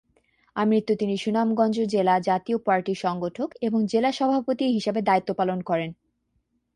আমৃত্যু 0.55 0.93
তিনি 0.95 1.15
সুনামগঞ্জ 1.17 1.77
জেলা 1.85 2.15
জাতীয় 2.19 2.57
পার্টির 2.57 2.95
সংগঠক 2.95 3.49
এবং 3.61 3.79
জেলা 3.85 4.11
সভাপতি 4.11 4.65
হিসাবে 4.67 4.99
দায়িত্ব 5.01 5.29
পালন 5.33 5.59
করেন। 5.61 5.89